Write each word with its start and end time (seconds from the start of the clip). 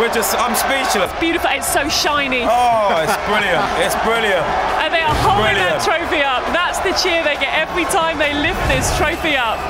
we're 0.00 0.12
just, 0.12 0.32
I'm 0.38 0.54
speechless. 0.56 1.12
Beautiful. 1.20 1.50
It's 1.52 1.68
so 1.68 1.88
shiny. 1.88 2.44
Oh, 2.48 2.96
it's 3.04 3.16
brilliant. 3.28 3.64
It's 3.84 3.96
brilliant. 4.04 4.46
And 4.80 4.88
they 4.92 5.04
are 5.04 5.16
holding 5.20 5.52
Brilliant. 5.52 5.80
that 5.80 5.84
trophy 5.84 6.22
up. 6.24 6.42
That's 6.56 6.80
the 6.80 6.92
cheer 6.96 7.20
they 7.24 7.36
get 7.36 7.52
every 7.54 7.84
time 7.92 8.16
they 8.16 8.32
lift 8.32 8.60
this 8.72 8.88
trophy 8.96 9.36
up. 9.36 9.60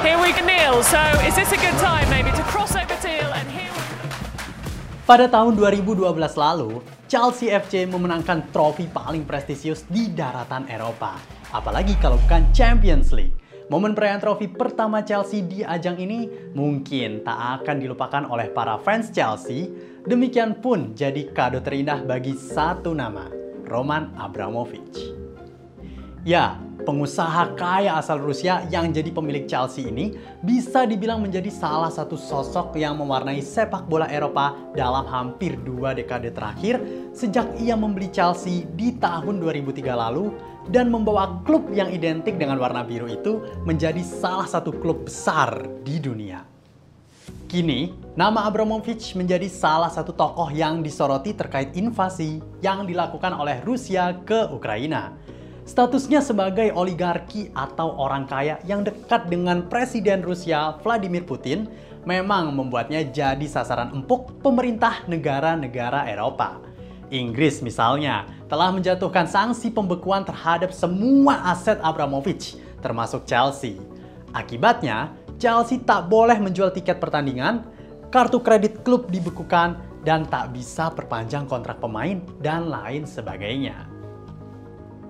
Here 0.00 0.16
we 0.16 0.32
go, 0.32 0.44
Neil. 0.44 0.80
So 0.82 1.00
is 1.28 1.36
this 1.36 1.52
a 1.52 1.60
good 1.60 1.76
time 1.82 2.08
maybe 2.08 2.32
to 2.32 2.44
cross 2.48 2.72
over 2.76 2.96
Teal 3.00 3.28
and 3.32 3.48
here 3.52 3.68
we 3.68 3.82
Pada 5.06 5.30
tahun 5.30 5.54
2012 5.54 6.02
lalu, 6.34 6.82
Chelsea 7.06 7.46
FC 7.54 7.86
memenangkan 7.86 8.50
trofi 8.50 8.90
paling 8.90 9.22
prestisius 9.22 9.86
di 9.86 10.10
daratan 10.10 10.66
Eropa. 10.66 11.14
Apalagi 11.54 11.94
kalau 12.02 12.18
bukan 12.26 12.50
Champions 12.50 13.14
League. 13.14 13.45
Momen 13.66 13.98
perayaan 13.98 14.22
trofi 14.22 14.46
pertama 14.46 15.02
Chelsea 15.02 15.42
di 15.42 15.66
ajang 15.66 15.98
ini 15.98 16.30
mungkin 16.54 17.26
tak 17.26 17.66
akan 17.66 17.82
dilupakan 17.82 18.22
oleh 18.30 18.46
para 18.54 18.78
fans 18.78 19.10
Chelsea. 19.10 19.66
Demikian 20.06 20.62
pun 20.62 20.94
jadi 20.94 21.26
kado 21.34 21.58
terindah 21.58 22.06
bagi 22.06 22.38
satu 22.38 22.94
nama, 22.94 23.26
Roman 23.66 24.14
Abramovich. 24.22 25.25
Ya, 26.26 26.58
pengusaha 26.82 27.54
kaya 27.54 28.02
asal 28.02 28.18
Rusia 28.18 28.66
yang 28.66 28.90
jadi 28.90 29.14
pemilik 29.14 29.46
Chelsea 29.46 29.86
ini 29.86 30.18
bisa 30.42 30.82
dibilang 30.82 31.22
menjadi 31.22 31.46
salah 31.54 31.86
satu 31.86 32.18
sosok 32.18 32.74
yang 32.74 32.98
mewarnai 32.98 33.38
sepak 33.38 33.86
bola 33.86 34.10
Eropa 34.10 34.58
dalam 34.74 35.06
hampir 35.06 35.54
dua 35.62 35.94
dekade 35.94 36.34
terakhir 36.34 36.82
sejak 37.14 37.46
ia 37.62 37.78
membeli 37.78 38.10
Chelsea 38.10 38.66
di 38.74 38.98
tahun 38.98 39.38
2003 39.38 39.86
lalu 39.86 40.34
dan 40.66 40.90
membawa 40.90 41.46
klub 41.46 41.70
yang 41.70 41.94
identik 41.94 42.34
dengan 42.42 42.58
warna 42.58 42.82
biru 42.82 43.06
itu 43.06 43.46
menjadi 43.62 44.02
salah 44.02 44.50
satu 44.50 44.74
klub 44.74 45.06
besar 45.06 45.62
di 45.86 46.02
dunia. 46.02 46.42
Kini, 47.46 47.94
nama 48.18 48.50
Abramovich 48.50 49.14
menjadi 49.14 49.46
salah 49.46 49.94
satu 49.94 50.10
tokoh 50.10 50.50
yang 50.50 50.82
disoroti 50.82 51.30
terkait 51.38 51.78
invasi 51.78 52.42
yang 52.58 52.82
dilakukan 52.82 53.30
oleh 53.30 53.62
Rusia 53.62 54.18
ke 54.26 54.50
Ukraina. 54.50 55.14
Statusnya 55.66 56.22
sebagai 56.22 56.70
oligarki 56.78 57.50
atau 57.50 57.98
orang 57.98 58.22
kaya 58.30 58.62
yang 58.70 58.86
dekat 58.86 59.26
dengan 59.26 59.66
Presiden 59.66 60.22
Rusia 60.22 60.78
Vladimir 60.78 61.26
Putin 61.26 61.66
memang 62.06 62.54
membuatnya 62.54 63.02
jadi 63.02 63.42
sasaran 63.50 63.90
empuk 63.90 64.30
pemerintah 64.46 65.02
negara-negara 65.10 66.06
Eropa. 66.06 66.62
Inggris 67.10 67.66
misalnya 67.66 68.30
telah 68.46 68.70
menjatuhkan 68.70 69.26
sanksi 69.26 69.74
pembekuan 69.74 70.22
terhadap 70.22 70.70
semua 70.70 71.50
aset 71.50 71.82
Abramovich, 71.82 72.54
termasuk 72.78 73.26
Chelsea. 73.26 73.74
Akibatnya, 74.30 75.10
Chelsea 75.42 75.82
tak 75.82 76.06
boleh 76.06 76.38
menjual 76.38 76.70
tiket 76.70 77.02
pertandingan, 77.02 77.66
kartu 78.14 78.38
kredit 78.38 78.86
klub 78.86 79.10
dibekukan, 79.10 79.82
dan 80.06 80.22
tak 80.30 80.54
bisa 80.54 80.94
perpanjang 80.94 81.50
kontrak 81.50 81.82
pemain 81.82 82.22
dan 82.38 82.70
lain 82.70 83.02
sebagainya. 83.02 83.95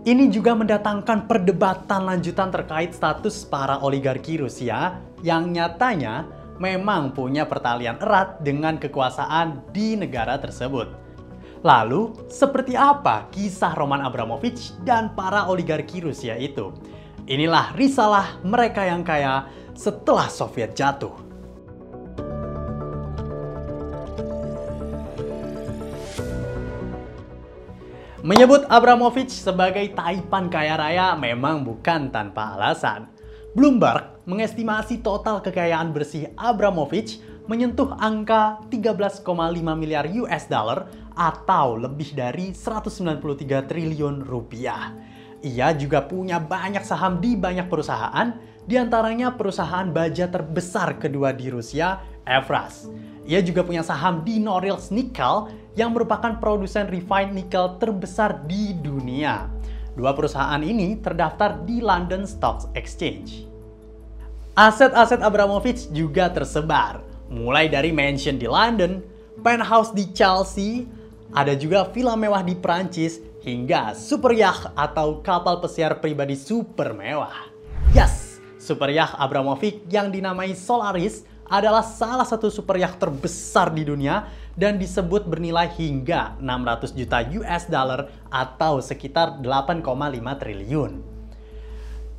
Ini 0.06 0.30
juga 0.30 0.54
mendatangkan 0.54 1.26
perdebatan 1.26 2.06
lanjutan 2.06 2.54
terkait 2.54 2.94
status 2.94 3.42
para 3.42 3.82
oligarki 3.82 4.38
Rusia 4.38 5.02
yang 5.18 5.50
nyatanya 5.50 6.30
memang 6.62 7.10
punya 7.10 7.42
pertalian 7.42 7.98
erat 7.98 8.38
dengan 8.38 8.78
kekuasaan 8.78 9.66
di 9.74 9.98
negara 9.98 10.38
tersebut. 10.38 10.94
Lalu, 11.66 12.14
seperti 12.30 12.78
apa 12.78 13.26
kisah 13.34 13.74
Roman 13.74 14.06
Abramovich 14.06 14.78
dan 14.86 15.10
para 15.10 15.50
oligarki 15.50 15.98
Rusia 15.98 16.38
itu? 16.38 16.70
Inilah 17.26 17.74
risalah 17.74 18.38
mereka 18.46 18.86
yang 18.86 19.02
kaya 19.02 19.50
setelah 19.74 20.30
Soviet 20.30 20.78
jatuh. 20.78 21.25
Menyebut 28.26 28.66
Abramovich 28.66 29.30
sebagai 29.30 29.86
taipan 29.94 30.50
kaya 30.50 30.74
raya 30.74 31.14
memang 31.14 31.62
bukan 31.62 32.10
tanpa 32.10 32.58
alasan. 32.58 33.06
Bloomberg 33.54 34.26
mengestimasi 34.26 34.98
total 34.98 35.38
kekayaan 35.38 35.94
bersih 35.94 36.34
Abramovich 36.34 37.22
menyentuh 37.46 37.94
angka 37.94 38.66
13,5 38.66 39.22
miliar 39.78 40.10
US 40.26 40.50
dollar 40.50 40.90
atau 41.14 41.78
lebih 41.78 42.18
dari 42.18 42.50
193 42.50 43.62
triliun 43.62 44.26
rupiah. 44.26 44.90
Ia 45.46 45.70
juga 45.78 46.02
punya 46.02 46.42
banyak 46.42 46.82
saham 46.82 47.22
di 47.22 47.38
banyak 47.38 47.70
perusahaan, 47.70 48.34
di 48.66 48.74
antaranya 48.74 49.38
perusahaan 49.38 49.86
baja 49.94 50.26
terbesar 50.26 50.98
kedua 50.98 51.30
di 51.30 51.46
Rusia, 51.46 52.02
Evraz. 52.26 52.90
Ia 53.22 53.38
juga 53.38 53.62
punya 53.62 53.86
saham 53.86 54.26
di 54.26 54.42
Norilsk 54.42 54.90
Nickel 54.90 55.65
yang 55.76 55.92
merupakan 55.92 56.40
produsen 56.40 56.88
refined 56.88 57.36
nickel 57.36 57.76
terbesar 57.76 58.42
di 58.48 58.72
dunia. 58.72 59.46
Dua 59.92 60.12
perusahaan 60.16 60.60
ini 60.60 60.98
terdaftar 61.00 61.64
di 61.64 61.84
London 61.84 62.24
Stock 62.24 62.72
Exchange. 62.72 63.44
Aset-aset 64.56 65.20
Abramovich 65.20 65.92
juga 65.92 66.32
tersebar, 66.32 67.04
mulai 67.28 67.68
dari 67.68 67.92
mansion 67.92 68.40
di 68.40 68.48
London, 68.48 69.04
penthouse 69.44 69.92
di 69.92 70.08
Chelsea, 70.16 70.88
ada 71.36 71.52
juga 71.52 71.84
villa 71.92 72.16
mewah 72.16 72.40
di 72.40 72.56
Prancis, 72.56 73.20
hingga 73.44 73.92
super 73.92 74.32
yacht 74.32 74.72
atau 74.74 75.20
kapal 75.20 75.60
pesiar 75.60 76.00
pribadi 76.00 76.34
super 76.34 76.96
mewah. 76.96 77.46
Yes, 77.92 78.42
super 78.56 78.88
yacht 78.88 79.14
Abramovich 79.20 79.84
yang 79.92 80.08
dinamai 80.08 80.56
Solaris 80.56 81.22
adalah 81.46 81.86
salah 81.86 82.26
satu 82.26 82.50
super 82.50 82.74
yacht 82.74 82.98
terbesar 82.98 83.70
di 83.70 83.86
dunia 83.86 84.26
dan 84.56 84.80
disebut 84.80 85.28
bernilai 85.28 85.68
hingga 85.76 86.40
600 86.40 86.96
juta 86.96 87.22
US 87.40 87.68
dollar 87.68 88.08
atau 88.32 88.80
sekitar 88.80 89.38
8,5 89.44 89.84
triliun. 90.40 90.92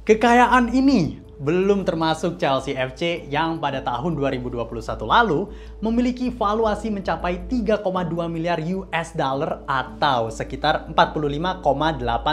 Kekayaan 0.08 0.72
ini 0.72 1.28
belum 1.38 1.86
termasuk 1.86 2.42
Chelsea 2.42 2.74
FC 2.74 3.30
yang 3.30 3.62
pada 3.62 3.86
tahun 3.86 4.18
2021 4.18 4.66
lalu 5.06 5.52
memiliki 5.86 6.34
valuasi 6.34 6.90
mencapai 6.90 7.46
3,2 7.46 7.86
miliar 8.26 8.58
US 8.74 9.14
dollar 9.14 9.62
atau 9.70 10.34
sekitar 10.34 10.90
45,8 10.98 11.62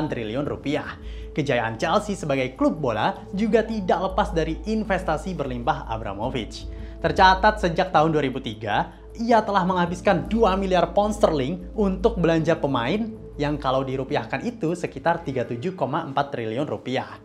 triliun 0.08 0.46
rupiah. 0.48 0.96
Kejayaan 1.34 1.76
Chelsea 1.76 2.14
sebagai 2.16 2.54
klub 2.54 2.78
bola 2.78 3.18
juga 3.34 3.66
tidak 3.66 4.14
lepas 4.14 4.30
dari 4.30 4.56
investasi 4.70 5.34
berlimpah 5.34 5.90
Abramovich. 5.90 6.64
Tercatat 7.04 7.60
sejak 7.60 7.92
tahun 7.92 8.14
2003, 8.16 9.03
ia 9.14 9.38
telah 9.46 9.62
menghabiskan 9.62 10.26
2 10.26 10.58
miliar 10.58 10.90
pound 10.90 11.14
sterling 11.14 11.62
untuk 11.78 12.18
belanja 12.18 12.58
pemain 12.58 13.06
yang 13.38 13.54
kalau 13.58 13.86
dirupiahkan 13.86 14.42
itu 14.42 14.74
sekitar 14.74 15.22
37,4 15.22 15.78
triliun 16.14 16.66
rupiah. 16.66 17.18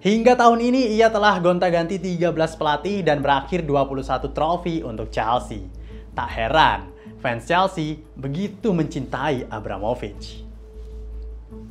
Hingga 0.00 0.36
tahun 0.36 0.60
ini 0.60 0.96
ia 0.96 1.08
telah 1.08 1.40
gonta-ganti 1.40 1.96
13 2.00 2.32
pelatih 2.56 3.00
dan 3.04 3.24
berakhir 3.24 3.64
21 3.64 4.32
trofi 4.32 4.84
untuk 4.84 5.08
Chelsea. 5.12 5.64
Tak 6.12 6.28
heran, 6.32 6.88
fans 7.20 7.44
Chelsea 7.48 8.00
begitu 8.16 8.72
mencintai 8.72 9.48
Abramovich. 9.48 10.44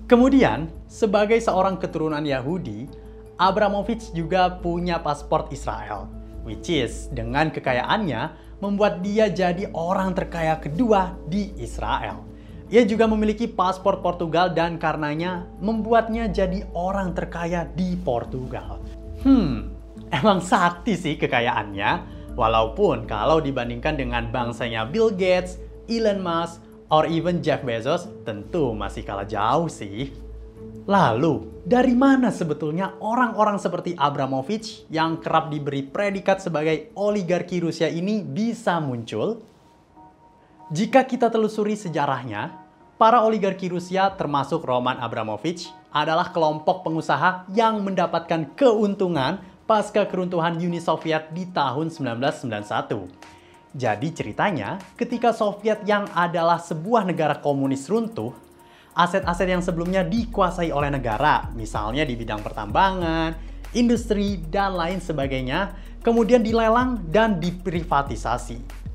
Kemudian, 0.05 0.69
sebagai 0.85 1.41
seorang 1.41 1.81
keturunan 1.81 2.21
Yahudi, 2.21 2.85
Abramovich 3.41 4.13
juga 4.13 4.53
punya 4.61 5.01
paspor 5.01 5.49
Israel, 5.49 6.05
which 6.45 6.69
is 6.69 7.09
dengan 7.09 7.49
kekayaannya 7.49 8.44
membuat 8.63 9.03
dia 9.03 9.27
jadi 9.27 9.67
orang 9.75 10.15
terkaya 10.15 10.59
kedua 10.59 11.15
di 11.27 11.51
Israel. 11.59 12.23
Ia 12.73 12.81
juga 12.81 13.05
memiliki 13.05 13.45
paspor 13.45 14.01
Portugal 14.01 14.49
dan 14.49 14.81
karenanya 14.81 15.45
membuatnya 15.61 16.25
jadi 16.25 16.65
orang 16.73 17.13
terkaya 17.13 17.69
di 17.77 17.93
Portugal. 17.93 18.81
Hmm, 19.21 19.69
emang 20.09 20.41
sakti 20.41 20.97
sih 20.97 21.13
kekayaannya. 21.13 22.17
Walaupun 22.35 23.07
kalau 23.07 23.39
dibandingkan 23.39 23.95
dengan 23.95 24.27
bangsanya 24.33 24.83
Bill 24.89 25.13
Gates, 25.13 25.61
Elon 25.87 26.19
Musk, 26.19 26.65
or 26.89 27.07
even 27.07 27.39
Jeff 27.39 27.63
Bezos, 27.63 28.09
tentu 28.27 28.73
masih 28.75 29.05
kalah 29.05 29.29
jauh 29.29 29.69
sih. 29.69 30.11
Lalu, 30.85 31.65
dari 31.65 31.97
mana 31.97 32.29
sebetulnya 32.29 32.93
orang-orang 33.01 33.57
seperti 33.57 33.97
Abramovich 33.97 34.85
yang 34.93 35.17
kerap 35.17 35.49
diberi 35.49 35.81
predikat 35.81 36.45
sebagai 36.45 36.93
oligarki 36.93 37.57
Rusia 37.57 37.89
ini 37.89 38.21
bisa 38.21 38.77
muncul? 38.77 39.41
Jika 40.69 41.09
kita 41.09 41.33
telusuri 41.33 41.73
sejarahnya, 41.73 42.53
para 43.01 43.25
oligarki 43.25 43.65
Rusia 43.65 44.13
termasuk 44.13 44.61
Roman 44.61 45.01
Abramovich 45.01 45.73
adalah 45.89 46.29
kelompok 46.29 46.85
pengusaha 46.85 47.49
yang 47.49 47.81
mendapatkan 47.81 48.53
keuntungan 48.53 49.41
pasca 49.65 50.05
keruntuhan 50.05 50.61
Uni 50.61 50.77
Soviet 50.77 51.33
di 51.33 51.49
tahun 51.49 51.89
1991. 51.89 53.09
Jadi 53.73 54.07
ceritanya, 54.13 54.77
ketika 54.93 55.33
Soviet 55.33 55.81
yang 55.89 56.05
adalah 56.13 56.61
sebuah 56.61 57.09
negara 57.09 57.41
komunis 57.41 57.89
runtuh, 57.89 58.44
aset-aset 58.95 59.51
yang 59.51 59.59
sebelumnya 59.59 60.07
dikuasai 60.07 60.71
oleh 60.71 60.87
negara, 60.87 61.51
misalnya 61.51 62.07
di 62.07 62.15
bidang 62.15 62.39
pertambangan, 62.39 63.35
industri, 63.75 64.39
dan 64.47 64.73
lain 64.73 65.03
sebagainya, 65.03 65.75
kemudian 65.99 66.39
dilelang 66.39 67.03
dan 67.11 67.37
diprivatisasi. 67.37 68.87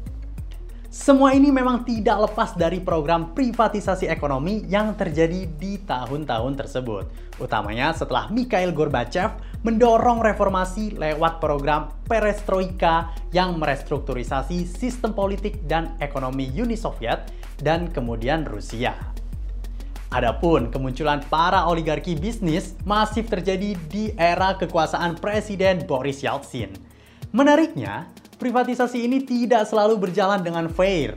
Semua 0.91 1.31
ini 1.39 1.55
memang 1.55 1.87
tidak 1.87 2.27
lepas 2.27 2.59
dari 2.59 2.83
program 2.83 3.31
privatisasi 3.31 4.11
ekonomi 4.11 4.67
yang 4.67 4.99
terjadi 4.99 5.47
di 5.47 5.79
tahun-tahun 5.87 6.59
tersebut. 6.59 7.07
Utamanya 7.39 7.95
setelah 7.95 8.27
Mikhail 8.27 8.75
Gorbachev 8.75 9.39
mendorong 9.63 10.19
reformasi 10.19 10.99
lewat 10.99 11.39
program 11.39 11.95
perestroika 12.11 13.15
yang 13.31 13.55
merestrukturisasi 13.63 14.67
sistem 14.67 15.15
politik 15.15 15.63
dan 15.71 15.95
ekonomi 16.03 16.51
Uni 16.59 16.75
Soviet 16.75 17.31
dan 17.63 17.87
kemudian 17.95 18.43
Rusia. 18.43 19.20
Adapun 20.11 20.75
kemunculan 20.75 21.23
para 21.31 21.71
oligarki 21.71 22.19
bisnis 22.19 22.75
masif 22.83 23.31
terjadi 23.31 23.79
di 23.87 24.11
era 24.19 24.59
kekuasaan 24.59 25.15
Presiden 25.23 25.87
Boris 25.87 26.27
Yeltsin. 26.27 26.75
Menariknya, 27.31 28.11
privatisasi 28.43 29.07
ini 29.07 29.23
tidak 29.23 29.71
selalu 29.71 30.03
berjalan 30.03 30.43
dengan 30.43 30.67
fair. 30.67 31.15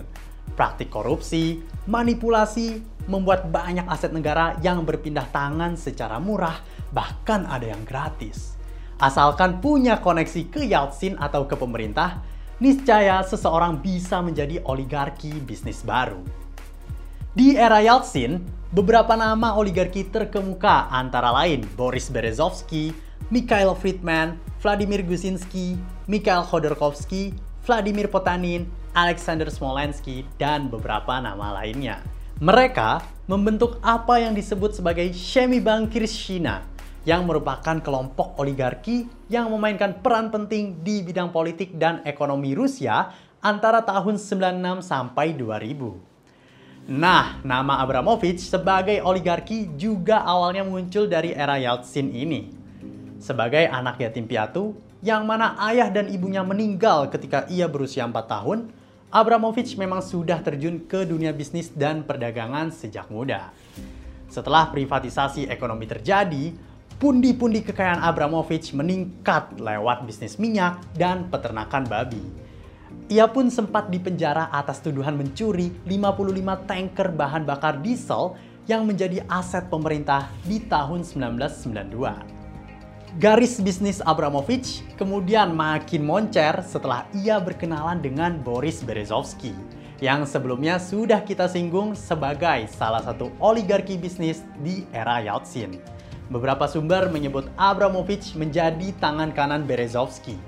Praktik 0.53 0.93
korupsi, 0.93 1.57
manipulasi, 1.89 2.85
membuat 3.09 3.49
banyak 3.49 3.89
aset 3.89 4.13
negara 4.13 4.61
yang 4.61 4.85
berpindah 4.85 5.25
tangan 5.33 5.73
secara 5.73 6.21
murah, 6.21 6.61
bahkan 6.93 7.49
ada 7.49 7.73
yang 7.73 7.81
gratis. 7.89 8.53
Asalkan 9.01 9.57
punya 9.57 10.05
koneksi 10.05 10.53
ke 10.53 10.69
Yeltsin 10.69 11.17
atau 11.17 11.49
ke 11.49 11.57
pemerintah, 11.57 12.21
niscaya 12.61 13.25
seseorang 13.25 13.81
bisa 13.81 14.21
menjadi 14.21 14.61
oligarki 14.69 15.33
bisnis 15.41 15.81
baru. 15.81 16.42
Di 17.33 17.57
era 17.57 17.81
Yeltsin, 17.81 18.45
beberapa 18.69 19.18
nama 19.18 19.57
oligarki 19.57 20.06
terkemuka 20.06 20.85
antara 20.94 21.33
lain 21.33 21.65
Boris 21.74 22.06
Berezovsky, 22.13 22.94
Mikhail 23.33 23.74
Friedman, 23.74 24.38
Vladimir 24.62 25.01
Gusinski, 25.01 25.74
Mikhail 26.06 26.45
Khodorkovsky, 26.45 27.33
Vladimir 27.65 28.06
Potanin, 28.06 28.69
Alexander 28.94 29.50
Smolensky, 29.50 30.30
dan 30.38 30.69
beberapa 30.69 31.18
nama 31.18 31.57
lainnya. 31.57 32.06
Mereka 32.38 33.01
membentuk 33.25 33.81
apa 33.81 34.21
yang 34.21 34.38
disebut 34.38 34.77
sebagai 34.77 35.09
Shemibangkirshina, 35.09 36.62
yang 37.01 37.25
merupakan 37.25 37.81
kelompok 37.81 38.38
oligarki 38.38 39.09
yang 39.33 39.50
memainkan 39.50 40.06
peran 40.06 40.29
penting 40.29 40.86
di 40.86 41.01
bidang 41.01 41.33
politik 41.33 41.81
dan 41.81 42.06
ekonomi 42.06 42.53
Rusia 42.53 43.09
antara 43.41 43.81
tahun 43.81 44.21
96 44.21 44.86
sampai 44.86 45.33
2000. 45.33 46.12
Nah, 46.83 47.39
nama 47.47 47.80
Abramovich 47.80 48.44
sebagai 48.44 49.00
oligarki 49.00 49.71
juga 49.80 50.19
awalnya 50.19 50.68
muncul 50.68 51.07
dari 51.07 51.31
era 51.31 51.56
Yeltsin 51.56 52.12
ini 52.12 52.51
sebagai 53.24 53.63
anak 53.71 54.03
yatim 54.03 54.27
piatu 54.27 54.75
yang 55.00 55.24
mana 55.24 55.56
ayah 55.71 55.88
dan 55.88 56.12
ibunya 56.12 56.44
meninggal 56.44 57.07
ketika 57.07 57.47
ia 57.47 57.71
berusia 57.71 58.03
4 58.03 58.12
tahun, 58.27 58.68
Abramovich 59.07 59.80
memang 59.80 60.03
sudah 60.03 60.44
terjun 60.44 60.83
ke 60.83 61.07
dunia 61.07 61.31
bisnis 61.31 61.71
dan 61.71 62.03
perdagangan 62.03 62.68
sejak 62.75 63.07
muda. 63.07 63.56
Setelah 64.27 64.68
privatisasi 64.68 65.47
ekonomi 65.47 65.88
terjadi, 65.88 66.51
pundi-pundi 67.00 67.63
kekayaan 67.63 68.03
Abramovich 68.03 68.75
meningkat 68.75 69.56
lewat 69.56 70.03
bisnis 70.03 70.36
minyak 70.36 70.83
dan 71.00 71.31
peternakan 71.31 71.88
babi. 71.88 72.42
Ia 73.11 73.27
pun 73.27 73.51
sempat 73.51 73.91
dipenjara 73.91 74.47
atas 74.47 74.79
tuduhan 74.79 75.19
mencuri 75.19 75.75
55 75.83 76.69
tanker 76.69 77.11
bahan 77.11 77.44
bakar 77.44 77.83
diesel 77.83 78.39
yang 78.63 78.88
menjadi 78.88 79.27
aset 79.27 79.67
pemerintah 79.67 80.31
di 80.47 80.63
tahun 80.63 81.03
1992. 81.03 83.19
Garis 83.19 83.61
bisnis 83.61 84.01
Abramovich 84.01 84.81
kemudian 84.95 85.53
makin 85.53 86.01
moncer 86.01 86.63
setelah 86.65 87.05
ia 87.13 87.38
berkenalan 87.38 88.01
dengan 88.01 88.41
Boris 88.41 88.81
Berezovsky 88.81 89.53
yang 90.01 90.25
sebelumnya 90.25 90.81
sudah 90.81 91.21
kita 91.21 91.45
singgung 91.45 91.94
sebagai 91.94 92.65
salah 92.71 93.03
satu 93.03 93.29
oligarki 93.38 94.00
bisnis 94.00 94.41
di 94.63 94.88
era 94.95 95.21
Yeltsin. 95.21 95.77
Beberapa 96.31 96.65
sumber 96.65 97.11
menyebut 97.11 97.51
Abramovich 97.59 98.33
menjadi 98.33 98.95
tangan 98.97 99.35
kanan 99.35 99.67
Berezovsky. 99.67 100.39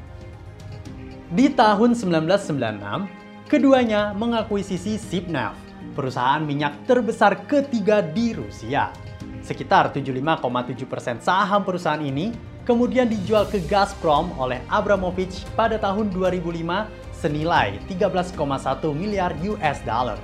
Di 1.25 1.49
tahun 1.49 1.97
1996, 1.97 3.49
keduanya 3.49 4.13
mengakuisisi 4.13 5.01
Sipnev, 5.01 5.57
perusahaan 5.97 6.37
minyak 6.37 6.85
terbesar 6.85 7.49
ketiga 7.49 8.05
di 8.05 8.37
Rusia. 8.37 8.93
Sekitar 9.41 9.89
75,7% 9.89 11.25
saham 11.25 11.65
perusahaan 11.65 11.97
ini 11.97 12.29
kemudian 12.61 13.09
dijual 13.09 13.49
ke 13.49 13.57
Gazprom 13.65 14.37
oleh 14.37 14.61
Abramovich 14.69 15.49
pada 15.57 15.81
tahun 15.81 16.13
2005 16.13 16.61
senilai 17.09 17.81
13,1 17.89 18.37
miliar 18.93 19.33
US 19.49 19.81
dollar. 19.81 20.21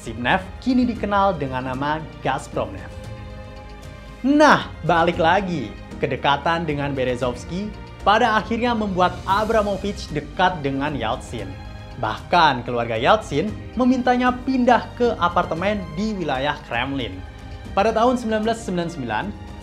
Sipnev 0.00 0.40
kini 0.64 0.88
dikenal 0.88 1.36
dengan 1.36 1.76
nama 1.76 2.00
Gazpromnev. 2.24 2.88
Nah, 4.24 4.72
balik 4.88 5.20
lagi, 5.20 5.68
kedekatan 6.00 6.64
dengan 6.64 6.96
Berezovsky 6.96 7.68
pada 8.08 8.40
akhirnya 8.40 8.72
membuat 8.72 9.20
Abramovich 9.28 10.08
dekat 10.16 10.64
dengan 10.64 10.96
Yeltsin. 10.96 11.44
Bahkan 12.00 12.64
keluarga 12.64 12.96
Yeltsin 12.96 13.52
memintanya 13.76 14.32
pindah 14.32 14.88
ke 14.96 15.12
apartemen 15.20 15.84
di 15.92 16.16
wilayah 16.16 16.56
Kremlin. 16.64 17.20
Pada 17.76 17.92
tahun 17.92 18.16
1999, 18.16 19.04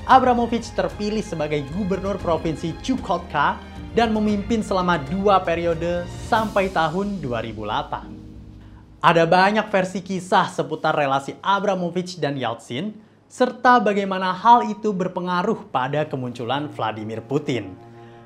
Abramovich 0.06 0.70
terpilih 0.78 1.26
sebagai 1.26 1.66
gubernur 1.74 2.22
provinsi 2.22 2.78
Chukotka 2.86 3.58
dan 3.98 4.14
memimpin 4.14 4.62
selama 4.62 5.02
dua 5.02 5.42
periode 5.42 6.06
sampai 6.30 6.70
tahun 6.70 7.18
2008. 7.26 9.02
Ada 9.02 9.26
banyak 9.26 9.66
versi 9.74 10.06
kisah 10.06 10.54
seputar 10.54 10.94
relasi 10.94 11.34
Abramovich 11.42 12.22
dan 12.22 12.38
Yeltsin, 12.38 12.94
serta 13.26 13.82
bagaimana 13.82 14.38
hal 14.38 14.70
itu 14.70 14.94
berpengaruh 14.94 15.66
pada 15.74 16.06
kemunculan 16.06 16.70
Vladimir 16.70 17.26
Putin. 17.26 17.85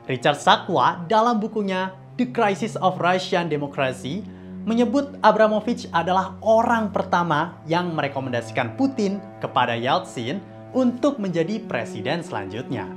Richard 0.09 0.41
Sakwa 0.41 1.05
dalam 1.05 1.37
bukunya 1.37 1.93
The 2.17 2.33
Crisis 2.33 2.73
of 2.81 2.97
Russian 2.97 3.45
Democracy 3.45 4.25
menyebut 4.65 5.13
Abramovich 5.21 5.85
adalah 5.93 6.33
orang 6.41 6.89
pertama 6.89 7.61
yang 7.69 7.93
merekomendasikan 7.93 8.73
Putin 8.73 9.21
kepada 9.37 9.77
Yeltsin 9.77 10.41
untuk 10.73 11.21
menjadi 11.21 11.61
presiden 11.61 12.25
selanjutnya. 12.25 12.89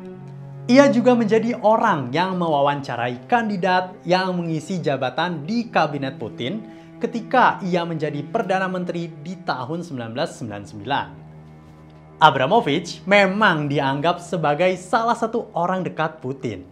Ia 0.72 0.88
juga 0.88 1.12
menjadi 1.12 1.52
orang 1.60 2.08
yang 2.16 2.40
mewawancarai 2.40 3.28
kandidat 3.28 3.92
yang 4.08 4.32
mengisi 4.32 4.80
jabatan 4.80 5.44
di 5.44 5.68
kabinet 5.68 6.16
Putin 6.16 6.64
ketika 6.96 7.60
ia 7.60 7.84
menjadi 7.84 8.24
Perdana 8.24 8.72
Menteri 8.72 9.12
di 9.20 9.36
tahun 9.44 9.84
1999. 9.84 12.24
Abramovich 12.24 13.04
memang 13.04 13.68
dianggap 13.68 14.16
sebagai 14.16 14.72
salah 14.80 15.18
satu 15.18 15.52
orang 15.52 15.84
dekat 15.84 16.16
Putin. 16.22 16.71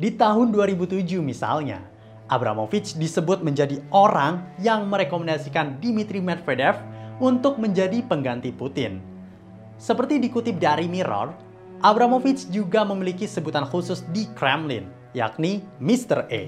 Di 0.00 0.16
tahun 0.16 0.48
2007 0.48 1.20
misalnya, 1.20 1.84
Abramovich 2.32 2.96
disebut 2.96 3.44
menjadi 3.44 3.84
orang 3.92 4.40
yang 4.64 4.88
merekomendasikan 4.88 5.76
Dmitry 5.76 6.24
Medvedev 6.24 6.80
untuk 7.20 7.60
menjadi 7.60 8.00
pengganti 8.08 8.48
Putin 8.48 9.10
seperti 9.80 10.20
dikutip 10.20 10.60
dari 10.60 10.84
Mirror, 10.84 11.32
Abramovich 11.80 12.44
juga 12.52 12.84
memiliki 12.84 13.24
sebutan 13.24 13.64
khusus 13.64 14.04
di 14.12 14.28
Kremlin, 14.36 14.84
yakni 15.16 15.64
Mr. 15.80 16.28
A. 16.28 16.42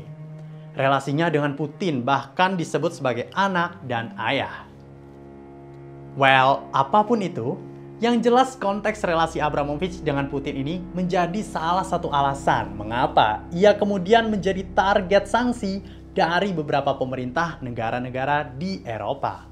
Relasinya 0.77 1.33
dengan 1.33 1.57
Putin 1.57 2.05
bahkan 2.05 2.61
disebut 2.61 2.93
sebagai 2.93 3.33
anak 3.33 3.81
dan 3.89 4.13
ayah. 4.21 4.69
Well, 6.13 6.69
apa 6.77 7.09
pun 7.09 7.25
itu, 7.25 7.57
yang 8.03 8.19
jelas 8.19 8.59
konteks 8.59 9.07
relasi 9.07 9.39
Abramovich 9.39 10.03
dengan 10.03 10.27
Putin 10.27 10.59
ini 10.59 10.83
menjadi 10.91 11.39
salah 11.39 11.87
satu 11.87 12.11
alasan 12.11 12.75
mengapa 12.75 13.47
ia 13.55 13.79
kemudian 13.79 14.27
menjadi 14.27 14.67
target 14.75 15.31
sanksi 15.31 15.79
dari 16.11 16.51
beberapa 16.51 16.99
pemerintah 16.99 17.63
negara-negara 17.63 18.59
di 18.59 18.83
Eropa. 18.83 19.47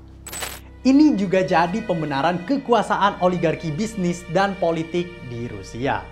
Ini 0.82 1.14
juga 1.14 1.46
jadi 1.46 1.78
pembenaran 1.86 2.42
kekuasaan 2.42 3.22
oligarki 3.22 3.70
bisnis 3.70 4.26
dan 4.34 4.58
politik 4.58 5.06
di 5.30 5.46
Rusia. 5.46 6.02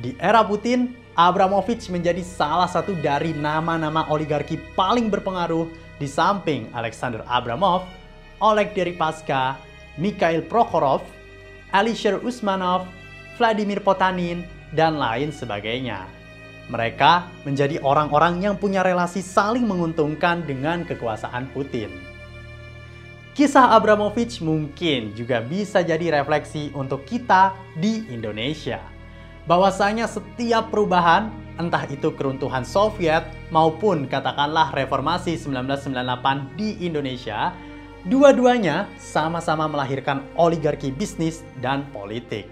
Di 0.00 0.16
era 0.16 0.40
Putin, 0.48 0.96
Abramovich 1.20 1.92
menjadi 1.92 2.24
salah 2.24 2.70
satu 2.70 2.96
dari 2.96 3.36
nama-nama 3.36 4.08
oligarki 4.08 4.56
paling 4.72 5.12
berpengaruh 5.12 5.68
di 6.00 6.08
samping 6.08 6.72
Alexander 6.72 7.20
Abramov, 7.28 7.84
Oleg 8.40 8.72
Deripaska, 8.72 9.60
Mikhail 10.00 10.46
Prokhorov, 10.48 11.17
Alisher 11.72 12.16
Usmanov, 12.24 12.88
Vladimir 13.36 13.84
Potanin, 13.84 14.44
dan 14.72 14.96
lain 14.96 15.32
sebagainya. 15.32 16.08
Mereka 16.68 17.44
menjadi 17.48 17.80
orang-orang 17.80 18.44
yang 18.44 18.54
punya 18.60 18.84
relasi 18.84 19.24
saling 19.24 19.64
menguntungkan 19.64 20.44
dengan 20.44 20.84
kekuasaan 20.84 21.48
Putin. 21.56 21.88
Kisah 23.32 23.72
Abramovich 23.72 24.42
mungkin 24.42 25.14
juga 25.14 25.40
bisa 25.40 25.80
jadi 25.80 26.20
refleksi 26.20 26.74
untuk 26.74 27.06
kita 27.08 27.54
di 27.78 28.04
Indonesia. 28.12 28.82
Bahwasanya 29.48 30.04
setiap 30.04 30.68
perubahan 30.68 31.32
entah 31.56 31.88
itu 31.88 32.12
keruntuhan 32.12 32.66
Soviet 32.68 33.24
maupun 33.48 34.04
katakanlah 34.04 34.74
reformasi 34.76 35.40
1998 35.40 36.58
di 36.58 36.84
Indonesia, 36.84 37.54
dua-duanya 38.08 38.88
sama-sama 38.96 39.68
melahirkan 39.68 40.24
oligarki 40.34 40.88
bisnis 40.88 41.44
dan 41.60 41.84
politik. 41.92 42.48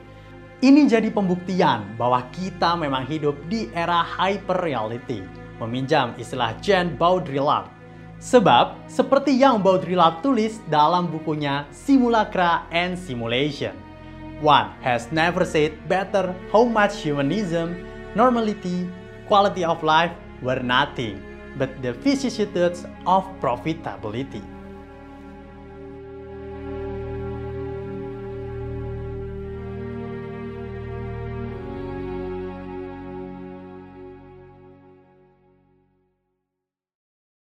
Ini 0.61 0.89
jadi 0.89 1.09
pembuktian 1.13 1.97
bahwa 1.97 2.25
kita 2.33 2.77
memang 2.77 3.05
hidup 3.09 3.37
di 3.49 3.69
era 3.73 4.01
hyper 4.01 4.57
reality, 4.61 5.21
meminjam 5.61 6.13
istilah 6.17 6.57
Jean 6.61 6.97
Baudrillard. 6.97 7.69
Sebab, 8.17 8.89
seperti 8.89 9.37
yang 9.37 9.61
Baudrillard 9.61 10.25
tulis 10.25 10.61
dalam 10.73 11.13
bukunya 11.13 11.69
Simulacra 11.69 12.65
and 12.73 12.97
Simulation, 12.97 13.77
one 14.41 14.73
has 14.81 15.13
never 15.13 15.45
said 15.45 15.77
better 15.89 16.33
how 16.49 16.65
much 16.65 17.05
humanism 17.05 17.77
normality, 18.17 18.89
quality 19.29 19.61
of 19.61 19.85
life 19.85 20.13
were 20.41 20.61
nothing 20.65 21.21
but 21.61 21.69
the 21.85 21.93
vicissitudes 22.01 22.89
of 23.05 23.29
profitability. 23.45 24.56